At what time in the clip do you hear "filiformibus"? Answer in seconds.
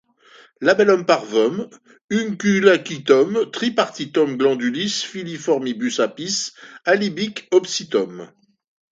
5.03-5.99